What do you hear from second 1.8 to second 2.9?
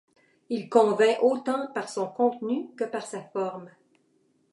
son contenu que